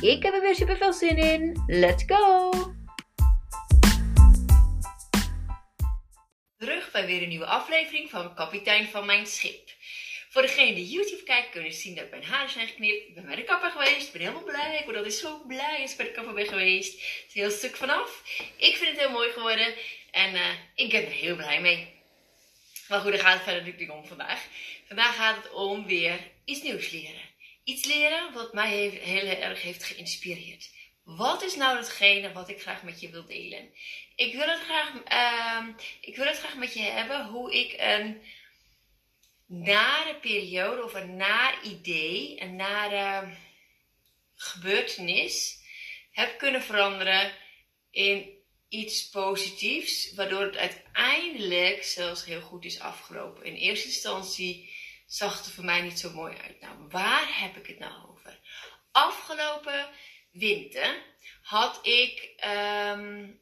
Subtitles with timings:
[0.00, 1.62] Ik heb er weer super veel zin in.
[1.66, 2.50] Let's go!
[6.58, 9.68] Terug bij weer een nieuwe aflevering van Kapitein van Mijn Schip.
[10.28, 13.08] Voor degenen die YouTube kijken kunnen zien dat mijn haren zijn geknipt.
[13.08, 14.06] Ik ben bij de kapper geweest.
[14.06, 14.78] Ik ben helemaal blij.
[14.78, 16.92] Ik word altijd zo blij als ik bij de kapper ben geweest.
[16.92, 18.22] Het is een heel stuk vanaf.
[18.56, 19.74] Ik vind het heel mooi geworden.
[20.10, 21.88] En uh, ik ben er heel blij mee.
[22.88, 24.46] Maar goed, daar gaat het verder natuurlijk om vandaag.
[24.86, 27.29] Vandaag gaat het om weer iets nieuws leren.
[27.64, 30.70] Iets leren wat mij heel erg heeft geïnspireerd.
[31.02, 33.74] Wat is nou hetgene wat ik graag met je wil delen?
[34.16, 35.68] Ik wil het graag, uh,
[36.00, 38.22] ik wil het graag met je hebben hoe ik een
[39.46, 43.36] nare periode of een naar idee, een nare
[44.34, 45.58] gebeurtenis
[46.10, 47.32] heb kunnen veranderen
[47.90, 53.44] in iets positiefs, waardoor het uiteindelijk zelfs heel goed is afgelopen.
[53.44, 54.72] In eerste instantie
[55.10, 56.60] zag er voor mij niet zo mooi uit.
[56.60, 58.38] Nou, waar heb ik het nou over?
[58.92, 59.88] Afgelopen
[60.30, 61.02] winter
[61.42, 63.40] had ik um,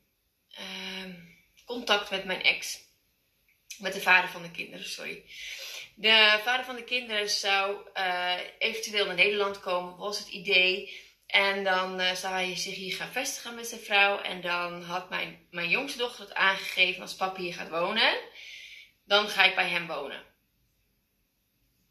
[1.02, 2.78] um, contact met mijn ex.
[3.78, 5.24] Met de vader van de kinderen, sorry.
[5.94, 11.06] De vader van de kinderen zou uh, eventueel naar Nederland komen, was het idee.
[11.27, 14.20] En dan uh, zou hij zich hier gaan vestigen met zijn vrouw.
[14.20, 18.19] En dan had mijn, mijn jongste dochter het aangegeven: als papa hier gaat wonen,
[19.05, 20.28] dan ga ik bij hem wonen.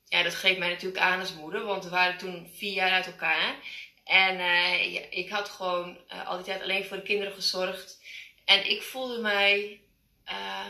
[0.09, 3.05] Ja, dat greep mij natuurlijk aan als moeder, want we waren toen vier jaar uit
[3.05, 3.55] elkaar.
[4.03, 4.37] En
[4.91, 8.01] ja, ik had gewoon uh, al die tijd alleen voor de kinderen gezorgd.
[8.45, 9.81] En ik voelde mij
[10.25, 10.65] uh,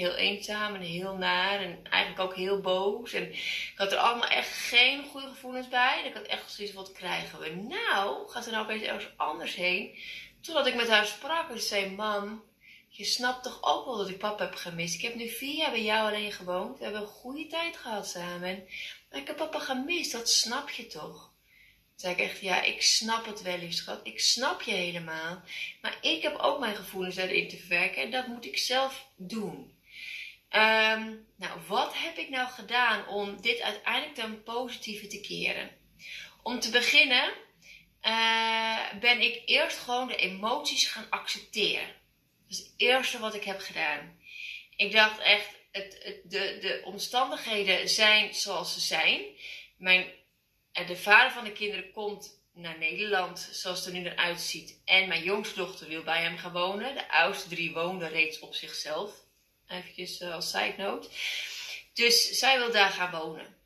[0.00, 3.12] heel eenzaam en heel naar en eigenlijk ook heel boos.
[3.12, 5.98] En ik had er allemaal echt geen goede gevoelens bij.
[6.00, 8.28] En ik had echt zoiets wat krijgen we nou?
[8.28, 9.98] Gaat er nou opeens ergens anders heen?
[10.40, 12.44] Totdat ik met haar sprak en zei, mam,
[13.00, 14.94] je snapt toch ook wel dat ik papa heb gemist.
[14.94, 16.78] Ik heb nu vier jaar bij jou alleen gewoond.
[16.78, 18.68] We hebben een goede tijd gehad samen.
[19.10, 21.22] Maar ik heb papa gemist, dat snap je toch?
[21.22, 24.00] Toen zei ik echt, ja, ik snap het wel, lief schat.
[24.02, 25.42] Ik snap je helemaal.
[25.82, 28.02] Maar ik heb ook mijn gevoelens erin te verwerken.
[28.02, 29.78] En dat moet ik zelf doen.
[30.50, 35.70] Um, nou, wat heb ik nou gedaan om dit uiteindelijk ten positieve te keren?
[36.42, 37.32] Om te beginnen
[38.02, 41.99] uh, ben ik eerst gewoon de emoties gaan accepteren.
[42.50, 44.20] Dat is het eerste wat ik heb gedaan.
[44.76, 49.22] Ik dacht echt, het, de, de omstandigheden zijn zoals ze zijn.
[49.76, 50.12] Mijn,
[50.72, 54.80] eh, de vader van de kinderen komt naar Nederland zoals het er nu eruit ziet.
[54.84, 56.94] En mijn jongste dochter wil bij hem gaan wonen.
[56.94, 59.12] De oudste drie woonden reeds op zichzelf.
[59.68, 61.08] Even uh, als side note.
[61.94, 63.56] Dus zij wil daar gaan wonen.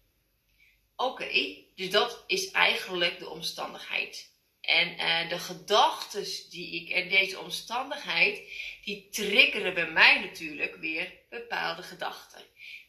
[0.97, 4.34] Oké, dus dat is eigenlijk de omstandigheid.
[4.67, 8.41] En uh, de gedachten die ik en deze omstandigheid,
[8.85, 12.43] die triggeren bij mij natuurlijk weer bepaalde gedachten.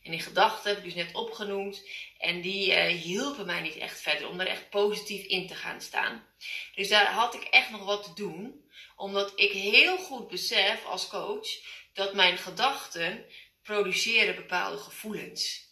[0.03, 1.87] En die gedachten heb ik dus net opgenoemd
[2.17, 5.81] en die uh, hielpen mij niet echt verder om er echt positief in te gaan
[5.81, 6.27] staan.
[6.75, 11.07] Dus daar had ik echt nog wat te doen, omdat ik heel goed besef als
[11.07, 11.47] coach
[11.93, 13.25] dat mijn gedachten
[13.63, 15.63] produceren bepaalde gevoelens.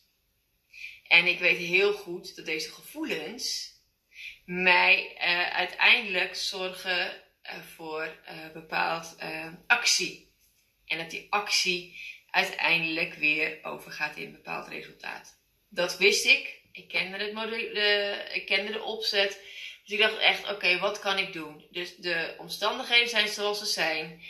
[1.08, 3.73] En ik weet heel goed dat deze gevoelens
[4.46, 9.16] mij uh, uiteindelijk zorgen uh, voor uh, bepaald
[9.68, 10.32] actie.
[10.86, 15.40] En dat die actie uiteindelijk weer overgaat in een bepaald resultaat.
[15.70, 16.62] Dat wist ik.
[16.72, 17.60] Ik kende, het model,
[18.34, 19.40] ik kende de opzet.
[19.84, 21.68] Dus ik dacht echt, oké, wat kan ik doen?
[21.72, 24.22] Dus de omstandigheden zijn zoals ze zijn.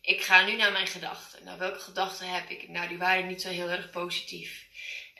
[0.00, 1.44] Ik ga nu naar mijn gedachten.
[1.44, 2.68] Nou, welke gedachten heb ik?
[2.68, 4.66] Nou, die waren niet zo heel erg positief.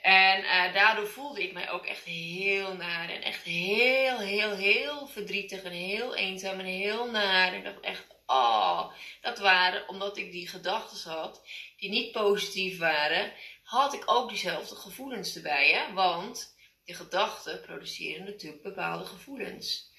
[0.01, 3.09] En uh, daardoor voelde ik mij ook echt heel naar.
[3.09, 5.63] En echt heel, heel, heel verdrietig.
[5.63, 7.47] En heel eenzaam en heel naar.
[7.47, 11.41] En ik dacht echt, oh, dat waren, omdat ik die gedachten had,
[11.77, 13.33] die niet positief waren,
[13.63, 15.71] had ik ook diezelfde gevoelens erbij.
[15.71, 15.93] Hè?
[15.93, 16.55] Want
[16.85, 19.89] die gedachten produceren natuurlijk bepaalde gevoelens.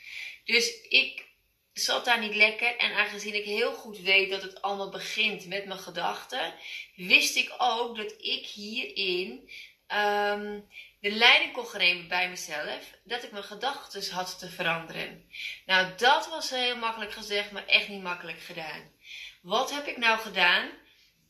[0.44, 1.31] Dus ik
[1.72, 2.76] zat daar niet lekker.
[2.76, 6.54] En aangezien ik heel goed weet dat het allemaal begint met mijn gedachten,
[6.96, 9.50] wist ik ook dat ik hierin
[9.94, 10.68] um,
[11.00, 15.28] de leiding kon nemen bij mezelf, dat ik mijn gedachten had te veranderen.
[15.66, 18.90] Nou, dat was heel makkelijk gezegd, maar echt niet makkelijk gedaan.
[19.42, 20.70] Wat heb ik nou gedaan?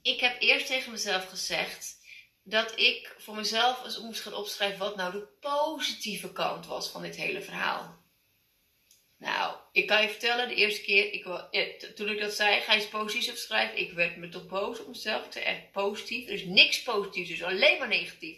[0.03, 2.01] Ik heb eerst tegen mezelf gezegd
[2.43, 7.03] dat ik voor mezelf eens moest gaan opschrijven wat nou de positieve kant was van
[7.03, 8.02] dit hele verhaal.
[9.23, 12.81] Nou, ik kan je vertellen, de eerste keer, ik, toen ik dat zei, ga je
[12.81, 13.79] eens positief schrijven.
[13.79, 15.35] Ik werd me toch boos op mezelf.
[15.35, 16.29] Echt positief.
[16.29, 18.37] Is niks positiefs, dus alleen maar negatief.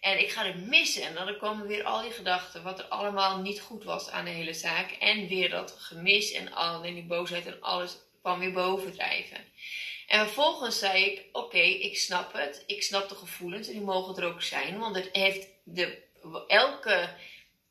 [0.00, 1.02] En ik ga het missen.
[1.02, 4.30] En dan komen weer al die gedachten, wat er allemaal niet goed was aan de
[4.30, 4.90] hele zaak.
[4.90, 9.44] En weer dat gemis en al die boosheid en alles kwam weer bovendrijven.
[10.06, 12.64] En vervolgens zei ik: Oké, ik snap het.
[12.66, 14.78] Ik snap de gevoelens en die mogen er ook zijn.
[14.78, 15.98] Want het heeft de,
[16.46, 17.08] elke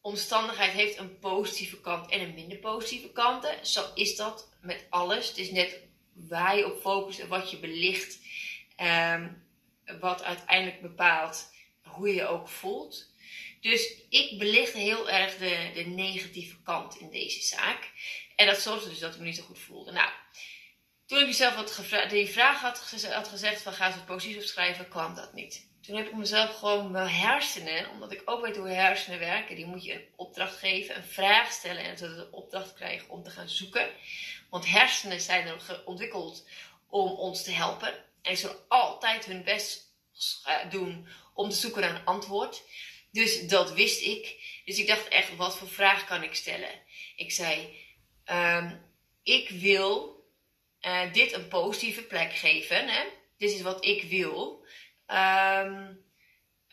[0.08, 3.66] omstandigheid heeft een positieve kant en een minder positieve kanten.
[3.66, 5.28] Zo is dat met alles.
[5.28, 5.80] Het is net
[6.14, 8.20] waar je op focust en wat je belicht,
[8.76, 9.30] ehm,
[10.00, 13.12] wat uiteindelijk bepaalt hoe je je ook voelt.
[13.62, 17.92] Dus ik belicht heel erg de, de negatieve kant in deze zaak.
[18.36, 19.92] En dat zorgde dus dat ik me niet zo goed voelde.
[19.92, 20.10] Nou,
[21.08, 25.34] toen ik mezelf die vraag had, had gezegd van ga het positief opschrijven, kwam dat
[25.34, 25.68] niet.
[25.82, 29.66] Toen heb ik mezelf gewoon mijn hersenen, omdat ik ook weet hoe hersenen werken, die
[29.66, 33.30] moet je een opdracht geven, een vraag stellen en ze de opdracht krijgen om te
[33.30, 33.90] gaan zoeken.
[34.50, 36.48] Want hersenen zijn er ontwikkeld
[36.90, 37.94] om ons te helpen.
[38.22, 39.96] En ze zullen altijd hun best
[40.70, 42.64] doen om te zoeken naar een antwoord.
[43.12, 44.36] Dus dat wist ik.
[44.66, 46.82] Dus ik dacht echt, wat voor vraag kan ik stellen?
[47.16, 47.78] Ik zei,
[48.26, 48.82] um,
[49.24, 50.17] ik wil
[50.82, 52.88] uh, dit een positieve plek geven.
[52.88, 53.04] Hè?
[53.38, 54.66] Dit is wat ik wil.
[55.08, 56.06] Um,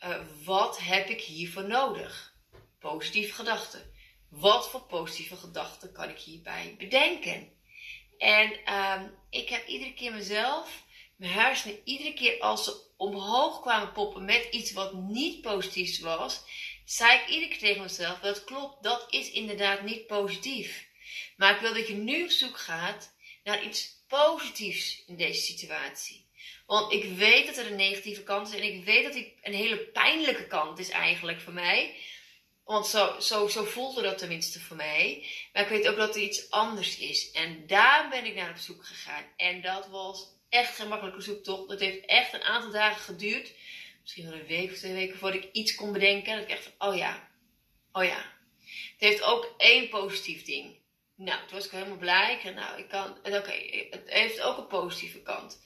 [0.03, 2.33] uh, wat heb ik hiervoor nodig?
[2.79, 3.93] Positieve gedachten.
[4.29, 7.53] Wat voor positieve gedachten kan ik hierbij bedenken?
[8.17, 10.83] En um, ik heb iedere keer mezelf,
[11.15, 16.43] mijn hersenen, iedere keer als ze omhoog kwamen poppen met iets wat niet positief was,
[16.85, 20.87] zei ik iedere keer tegen mezelf: dat klopt, dat is inderdaad niet positief.
[21.37, 23.14] Maar ik wil dat je nu op zoek gaat
[23.45, 26.25] naar iets positiefs in deze situatie.
[26.65, 29.53] Want ik weet dat er een negatieve kant is en ik weet dat die een
[29.53, 31.95] hele pijnlijke kant is eigenlijk voor mij.
[32.63, 35.25] Want zo, zo, zo voelde dat tenminste voor mij.
[35.53, 37.31] Maar ik weet ook dat er iets anders is.
[37.31, 39.23] En daar ben ik naar op zoek gegaan.
[39.37, 41.69] En dat was echt geen makkelijke zoektocht.
[41.69, 43.53] Dat heeft echt een aantal dagen geduurd.
[44.01, 46.35] Misschien wel een week of twee weken voordat ik iets kon bedenken.
[46.35, 47.29] Dat ik echt van, oh ja,
[47.91, 48.33] oh ja.
[48.91, 50.83] Het heeft ook één positief ding.
[51.15, 52.33] Nou, toen was ik helemaal blij.
[52.33, 55.63] Ik nou, ik kan, oké, het heeft ook een positieve kant.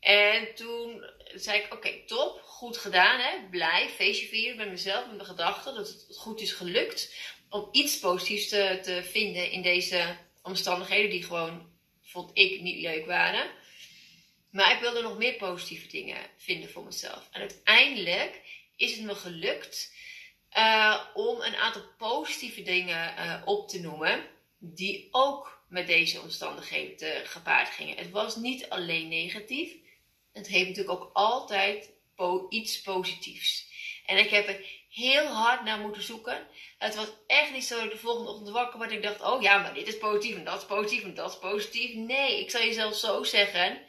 [0.00, 1.04] En toen
[1.34, 5.74] zei ik, oké, top, goed gedaan, hè, blij, feestje vieren met mezelf, met mijn gedachten,
[5.74, 7.14] dat het goed is gelukt
[7.48, 13.06] om iets positiefs te, te vinden in deze omstandigheden die gewoon, vond ik, niet leuk
[13.06, 13.50] waren.
[14.50, 17.28] Maar ik wilde nog meer positieve dingen vinden voor mezelf.
[17.30, 18.40] En uiteindelijk
[18.76, 19.94] is het me gelukt
[20.56, 24.24] uh, om een aantal positieve dingen uh, op te noemen
[24.72, 27.96] die ook met deze omstandigheden gepaard gingen.
[27.96, 29.72] Het was niet alleen negatief,
[30.32, 31.90] het heeft natuurlijk ook altijd
[32.48, 33.66] iets positiefs.
[34.06, 36.46] En ik heb er heel hard naar moeten zoeken.
[36.78, 39.22] Het was echt niet zo dat ik de volgende ochtend wakker werd en ik dacht,
[39.22, 41.94] oh ja, maar dit is positief en dat is positief en dat is positief.
[41.94, 43.80] Nee, ik zal je zelfs zo zeggen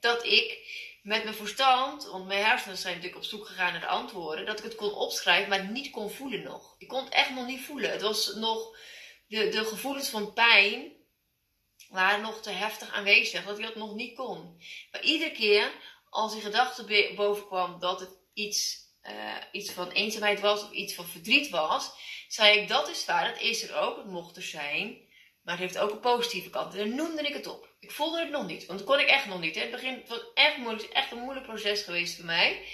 [0.00, 0.58] dat ik
[1.02, 4.58] met mijn verstand, want mijn hersenen zijn natuurlijk op zoek gegaan naar de antwoorden, dat
[4.58, 6.74] ik het kon opschrijven, maar niet kon voelen nog.
[6.78, 7.90] Ik kon het echt nog niet voelen.
[7.90, 8.76] Het was nog
[9.26, 10.92] de, gevoelens van pijn
[11.88, 14.62] waren nog te heftig aanwezig, dat ik dat nog niet kon.
[14.90, 15.72] Maar iedere keer
[16.08, 20.94] als die gedachte boven kwam dat het iets, uh, iets van eenzaamheid was of iets
[20.94, 21.92] van verdriet was,
[22.28, 25.04] zei ik dat is waar, dat is er ook, het mocht er zijn.
[25.42, 26.74] Maar het heeft ook een positieve kant.
[26.74, 27.68] En dan noemde ik het op.
[27.80, 29.54] Ik voelde het nog niet, want dat kon ik echt nog niet.
[29.54, 29.60] Hè.
[29.60, 30.56] Het begin het was echt
[30.92, 32.66] echt een moeilijk proces geweest voor mij.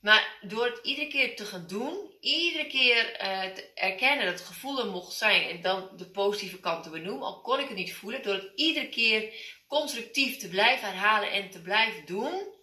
[0.00, 4.48] Maar door het iedere keer te gaan doen, iedere keer uh, te erkennen dat het
[4.48, 7.76] gevoel er mocht zijn en dan de positieve kant te benoemen, al kon ik het
[7.76, 9.32] niet voelen, door het iedere keer
[9.66, 12.56] constructief te blijven herhalen en te blijven doen,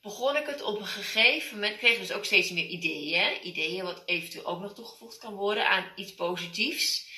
[0.00, 4.02] begon ik het op een gegeven moment, kreeg dus ook steeds meer ideeën, ideeën wat
[4.06, 7.08] eventueel ook nog toegevoegd kan worden aan iets positiefs.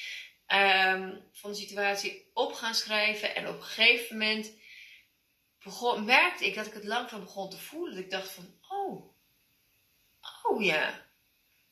[0.46, 4.52] Um, van de situatie op gaan schrijven en op een gegeven moment
[5.62, 8.58] begon, merkte ik dat ik het langzaam begon te voelen, dat ik dacht van,
[10.52, 11.06] oh, ja,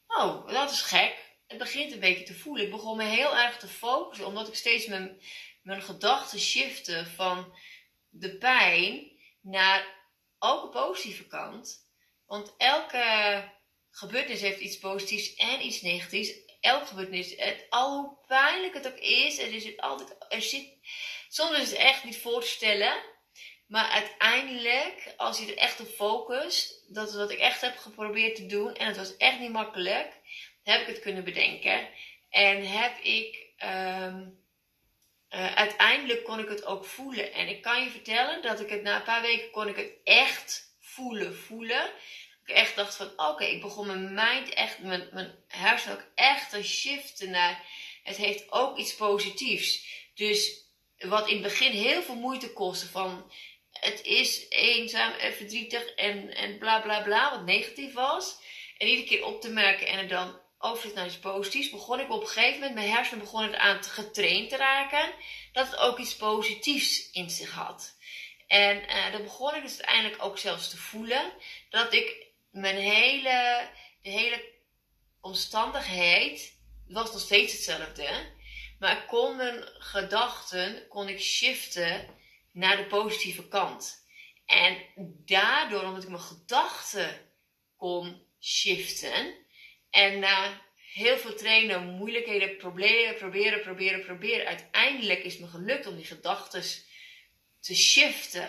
[0.06, 1.28] oh, dat is gek.
[1.46, 2.64] Het begint een beetje te voelen.
[2.64, 5.20] Ik begon me heel erg te focussen, omdat ik steeds mijn,
[5.62, 7.54] mijn gedachten shifte van
[8.08, 9.10] de pijn
[9.40, 9.86] naar
[10.38, 11.88] ook positieve kant.
[12.26, 13.44] Want elke
[13.90, 16.32] gebeurtenis heeft iets positiefs en iets negatiefs.
[16.60, 20.72] Elke gebeurtenis, het, al hoe pijnlijk het ook is, er, is het altijd, er zit,
[21.28, 23.02] soms is het echt niet voor te stellen.
[23.70, 28.36] Maar uiteindelijk, als je er echt op focust, dat is wat ik echt heb geprobeerd
[28.36, 28.74] te doen.
[28.74, 30.12] En het was echt niet makkelijk.
[30.62, 31.88] Heb ik het kunnen bedenken.
[32.30, 34.38] En heb ik, um,
[35.30, 37.32] uh, uiteindelijk kon ik het ook voelen.
[37.32, 39.92] En ik kan je vertellen dat ik het na een paar weken kon ik het
[40.04, 41.90] echt voelen, voelen.
[42.44, 46.50] Ik echt dacht van, oké, ik begon mijn mind echt, mijn, mijn hersenen ook echt
[46.50, 47.64] te shiften naar
[48.02, 49.86] het heeft ook iets positiefs.
[50.14, 50.64] Dus
[50.98, 53.30] wat in het begin heel veel moeite kostte van
[53.80, 58.38] het is eenzaam en verdrietig en, en bla bla bla, wat negatief was.
[58.78, 62.10] En iedere keer op te merken en er dan overzet naar iets positiefs, begon ik
[62.10, 65.12] op een gegeven moment, mijn hersenen begonnen aan te getraind te raken,
[65.52, 67.96] dat het ook iets positiefs in zich had.
[68.46, 71.32] En uh, dan begon ik dus uiteindelijk ook zelfs te voelen
[71.70, 73.68] dat ik mijn hele,
[74.02, 74.44] de hele
[75.20, 76.58] omstandigheid
[76.88, 78.08] was nog steeds hetzelfde.
[78.78, 82.18] Maar ik kon mijn gedachten, kon ik shiften
[82.52, 84.08] naar de positieve kant.
[84.46, 84.76] En
[85.24, 87.32] daardoor, omdat ik mijn gedachten
[87.76, 89.34] kon shiften
[89.90, 90.60] en na
[90.92, 96.04] heel veel trainen, moeilijkheden, proberen, proberen, proberen, proberen, uiteindelijk is het me gelukt om die
[96.04, 96.62] gedachten
[97.60, 98.48] te shiften.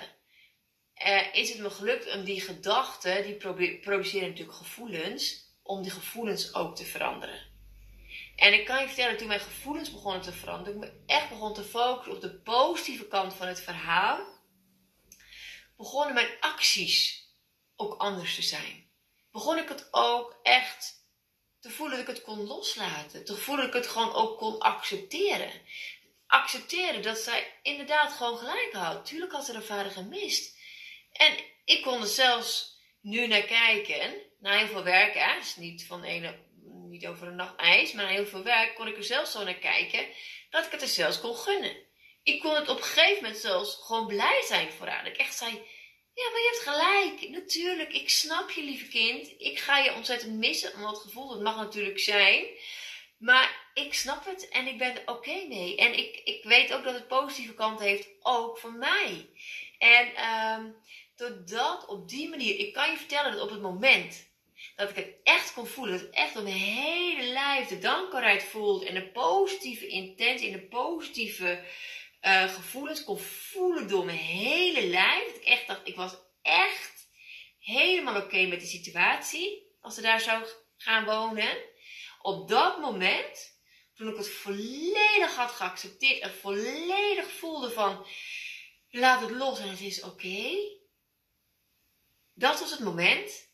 [1.08, 3.36] Uh, is het me gelukt om die gedachten, die
[3.80, 7.51] produceren natuurlijk gevoelens, om die gevoelens ook te veranderen.
[8.36, 11.30] En ik kan je vertellen, toen mijn gevoelens begonnen te veranderen, toen ik me echt
[11.30, 14.26] begon te focussen op de positieve kant van het verhaal,
[15.78, 17.30] begonnen mijn acties
[17.76, 18.90] ook anders te zijn.
[19.32, 21.02] Begon ik het ook echt
[21.60, 23.26] te voelen dat ik het kon loslaten.
[23.26, 25.52] Te voelen dat ik het gewoon ook kon accepteren.
[26.28, 29.06] Accepteren dat zij inderdaad gewoon gelijk had.
[29.06, 30.58] Tuurlijk had ze haar vader gemist.
[31.12, 35.86] En ik kon er zelfs nu naar kijken, na heel veel werk, hè, is niet
[35.86, 36.40] van ene,
[36.92, 39.54] niet over een nacht ijs, maar heel veel werk kon ik er zelfs zo naar
[39.54, 40.06] kijken,
[40.50, 41.90] dat ik het er zelfs kon gunnen.
[42.24, 45.04] Ik kon het op een gegeven moment zelfs gewoon blij zijn voor haar.
[45.04, 45.52] Dat ik echt zei,
[46.14, 47.30] ja, maar je hebt gelijk.
[47.30, 49.34] Natuurlijk, ik snap je, lieve kind.
[49.38, 52.46] Ik ga je ontzettend missen, om dat gevoel, dat mag natuurlijk zijn.
[53.18, 55.78] Maar ik snap het en ik ben er oké mee.
[55.78, 59.30] En ik, ik weet ook dat het positieve kant heeft, ook voor mij.
[59.78, 60.30] En
[60.60, 60.76] um,
[61.16, 64.31] doordat op die manier, ik kan je vertellen dat op het moment
[64.82, 68.44] dat ik het echt kon voelen, dat ik echt op mijn hele lijf de dankbaarheid
[68.44, 71.64] voelde en de positieve intentie en de positieve
[72.22, 75.26] uh, gevoelens kon voelen door mijn hele lijf.
[75.26, 77.10] Dat ik echt dacht, ik was echt
[77.60, 80.46] helemaal oké met de situatie als ze daar zou
[80.78, 81.58] gaan wonen.
[82.22, 83.60] Op dat moment,
[83.94, 88.06] toen ik het volledig had geaccepteerd en volledig voelde van
[88.90, 90.56] laat het los en het is oké.
[92.34, 93.51] dat was het moment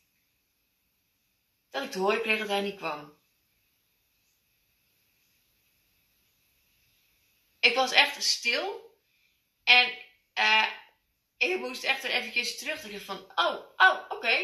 [1.78, 3.18] dat ik te horen kreeg dat hij niet kwam.
[7.68, 8.96] ik was echt stil.
[9.64, 9.88] En
[10.40, 10.68] uh,
[11.38, 12.84] ik moest echt er eventjes terug.
[12.84, 14.38] Ik van, oh, oh, oké.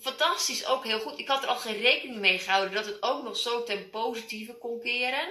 [0.00, 1.18] Fantastisch, ook heel goed.
[1.18, 4.54] Ik had er al geen rekening mee gehouden dat het ook nog zo ten positieve
[4.54, 5.28] kon keren.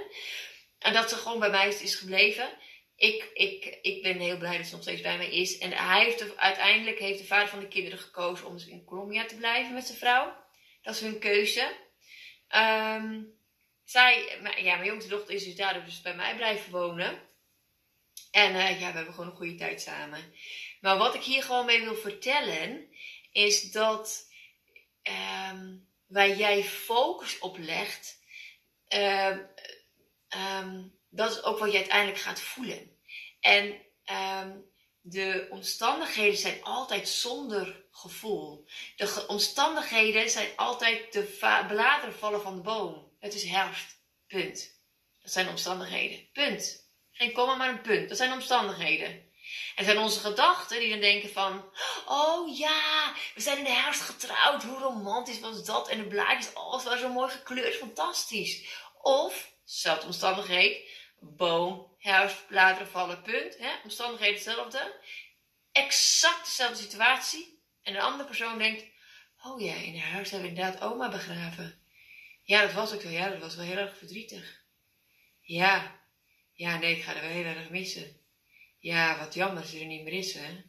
[0.79, 2.57] En dat ze gewoon bij mij is gebleven.
[2.95, 5.57] Ik, ik, ik ben heel blij dat ze nog steeds bij mij is.
[5.57, 9.25] En hij heeft uiteindelijk heeft de vader van de kinderen gekozen om dus in Colombia
[9.25, 10.33] te blijven met zijn vrouw.
[10.81, 11.75] Dat is hun keuze.
[12.55, 13.39] Um,
[13.83, 17.21] zij, ja, mijn jongste dochter is dus daardoor dus bij mij blijven wonen.
[18.31, 20.33] En uh, ja, we hebben gewoon een goede tijd samen.
[20.81, 22.89] Maar wat ik hier gewoon mee wil vertellen,
[23.31, 24.31] is dat
[25.03, 28.19] um, waar jij focus op legt,
[28.87, 29.49] um,
[31.09, 32.97] dat is ook wat je uiteindelijk gaat voelen.
[33.39, 33.81] En
[35.01, 38.67] de omstandigheden zijn altijd zonder gevoel.
[38.95, 41.23] De omstandigheden zijn altijd de
[41.67, 43.11] bladeren vallen van de boom.
[43.19, 43.99] Het is herfst.
[44.27, 44.79] Punt.
[45.21, 46.31] Dat zijn omstandigheden.
[46.31, 46.89] Punt.
[47.11, 48.09] Geen komma, maar een punt.
[48.09, 49.29] Dat zijn omstandigheden.
[49.75, 51.71] En zijn onze gedachten die dan denken van,
[52.05, 54.63] oh ja, we zijn in de herfst getrouwd.
[54.63, 55.87] Hoe romantisch was dat?
[55.87, 58.67] En de blaadjes, oh, het was zo mooi gekleurd, fantastisch.
[59.01, 60.89] Of, zelfde omstandigheid,
[61.19, 62.45] boom, herfst,
[62.91, 63.57] vallen, punt.
[63.57, 63.71] Hè?
[63.83, 64.99] Omstandigheden hetzelfde.
[65.71, 67.59] Exact dezelfde situatie.
[67.81, 68.85] En de andere persoon denkt,
[69.43, 71.81] oh ja, in de herfst hebben we inderdaad oma begraven.
[72.43, 73.09] Ja, dat was ook zo.
[73.09, 74.61] Ja, dat was wel heel erg verdrietig.
[75.41, 75.99] Ja.
[76.53, 78.19] Ja, nee, ik ga er wel heel erg missen.
[78.79, 80.63] Ja, wat jammer dat ze er niet meer is, hè.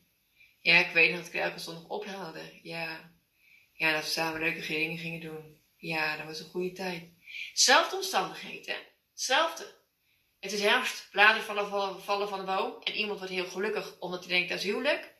[0.60, 2.60] Ja, ik weet nog dat ik er elke zondag ophaalde.
[2.62, 3.10] Ja.
[3.72, 5.60] Ja, dat we samen leuke dingen gingen doen.
[5.76, 7.08] Ja, dat was een goede tijd.
[7.52, 8.80] Zelfde omstandigheden, hè.
[9.10, 9.81] Hetzelfde.
[10.42, 11.68] Het is herfst, bladeren
[12.02, 15.14] vallen, van de boom en iemand wordt heel gelukkig omdat hij denkt dat is huwelijk.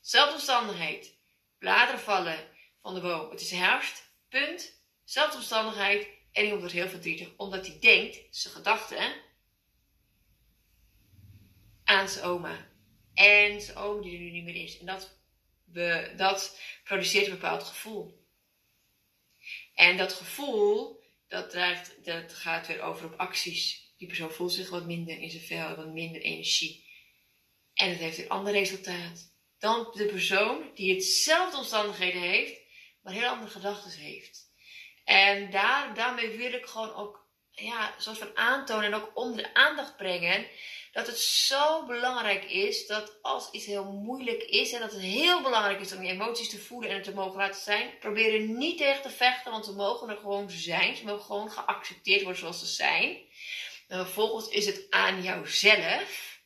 [0.00, 1.14] Zelfde omstandigheid.
[1.58, 2.48] Bladeren vallen
[2.82, 3.30] van de boom.
[3.30, 4.82] Het is herfst, punt.
[5.04, 9.12] Zelfde omstandigheid en iemand wordt heel verdrietig omdat hij denkt, zijn gedachten,
[11.84, 12.68] aan zijn oma.
[13.14, 14.78] En zijn oma die er nu niet meer is.
[14.78, 15.18] En dat,
[16.16, 18.26] dat produceert een bepaald gevoel.
[19.74, 23.88] En dat gevoel, dat, draagt, dat gaat weer over op acties.
[24.00, 26.84] Die persoon voelt zich wat minder in zijn vel, wat minder energie.
[27.74, 32.60] En het heeft een ander resultaat dan de persoon die hetzelfde omstandigheden heeft,
[33.02, 34.52] maar heel andere gedachten heeft.
[35.04, 39.54] En daar, daarmee wil ik gewoon ook ja, soort van aantonen en ook onder de
[39.54, 40.46] aandacht brengen.
[40.92, 45.42] Dat het zo belangrijk is dat als iets heel moeilijk is en dat het heel
[45.42, 48.40] belangrijk is om je emoties te voelen en het te mogen laten zijn, probeer er
[48.40, 50.96] niet tegen te vechten, want ze mogen er gewoon zijn.
[50.96, 53.18] Ze mogen gewoon geaccepteerd worden zoals ze zijn.
[53.90, 56.40] En vervolgens is het aan jouzelf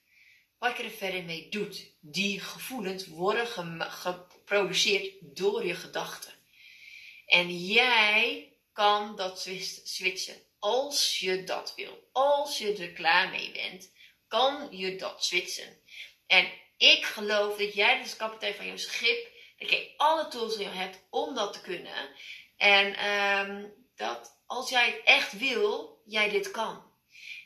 [0.58, 1.90] wat je er verder mee doet.
[2.00, 3.46] Die gevoelens worden
[3.80, 6.32] geproduceerd door je gedachten.
[7.26, 9.48] En jij kan dat
[9.84, 10.42] switchen.
[10.58, 12.08] Als je dat wil.
[12.12, 13.92] Als je er klaar mee bent,
[14.28, 15.78] kan je dat switchen.
[16.26, 20.62] En ik geloof dat jij als kapitein van je schip, dat je alle tools in
[20.62, 22.08] je hebt om dat te kunnen.
[22.56, 26.92] En um, dat als jij het echt wil, jij dit kan.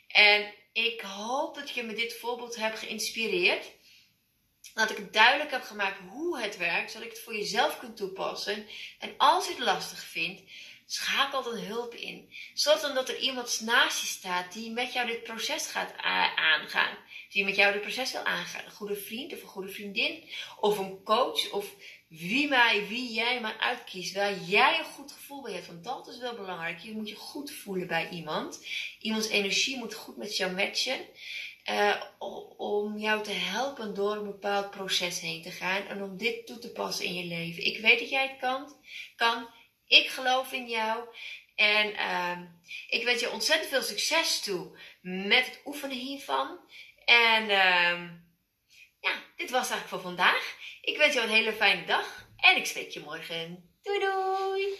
[0.09, 3.65] En ik hoop dat je me dit voorbeeld hebt geïnspireerd.
[4.73, 8.67] Dat ik duidelijk heb gemaakt hoe het werkt, zodat ik het voor jezelf kunt toepassen.
[8.99, 10.41] En als je het lastig vindt,
[10.85, 12.33] schakel dan hulp in.
[12.53, 15.93] Zorg dan dat er iemand naast je staat die met jou dit proces gaat
[16.35, 16.97] aangaan.
[17.29, 18.65] Die met jou dit proces wil aangaan.
[18.65, 20.29] Een goede vriend of een goede vriendin.
[20.59, 21.51] Of een coach.
[21.51, 21.65] Of
[22.09, 24.15] wie, mij, wie jij maar uitkiest.
[24.15, 25.67] Waar jij een goed gevoel bij hebt.
[25.67, 26.79] Want dat is wel belangrijk.
[26.79, 28.65] Je moet je goed voelen bij iemand.
[28.99, 30.99] Iemands energie moet goed met jou matchen.
[31.69, 32.01] Uh,
[32.57, 35.87] om jou te helpen door een bepaald proces heen te gaan.
[35.87, 37.65] En om dit toe te passen in je leven.
[37.65, 38.75] Ik weet dat jij het kan.
[39.15, 39.49] kan.
[39.87, 41.07] Ik geloof in jou.
[41.55, 42.39] En uh,
[42.87, 46.59] ik wens je ontzettend veel succes toe met het oefenen hiervan.
[47.05, 48.09] En uh,
[48.99, 50.55] ja, dit was eigenlijk voor vandaag.
[50.81, 52.27] Ik wens jou een hele fijne dag.
[52.35, 53.69] En ik spreek je morgen.
[53.81, 54.77] Doei doei!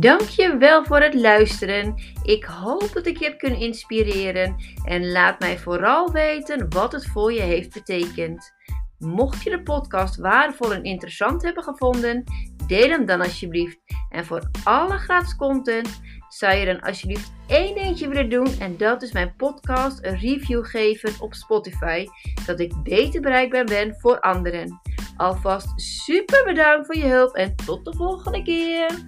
[0.00, 1.94] Dankjewel voor het luisteren.
[2.22, 7.06] Ik hoop dat ik je heb kunnen inspireren en laat mij vooral weten wat het
[7.06, 8.52] voor je heeft betekend.
[8.98, 12.24] Mocht je de podcast waardevol en interessant hebben gevonden,
[12.66, 13.78] deel hem dan alsjeblieft.
[14.10, 16.00] En voor alle gratis content
[16.30, 20.64] zou je dan alsjeblieft één dingetje willen doen en dat is mijn podcast een review
[20.64, 22.06] geven op Spotify,
[22.40, 24.80] zodat ik beter bereikbaar ben voor anderen.
[25.16, 29.06] Alvast super bedankt voor je hulp en tot de volgende keer.